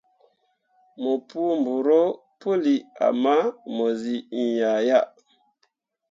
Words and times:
Mo 1.01 1.11
pu 1.27 1.41
dorõo 1.63 2.07
puli 2.39 2.75
ama 3.07 3.35
mo 3.75 3.85
zii 3.99 4.25
iŋya 4.41 4.73
yah. 4.87 5.07